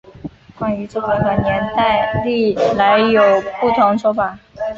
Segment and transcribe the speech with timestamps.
[0.57, 4.35] 关于作者和年代历来有不同说法。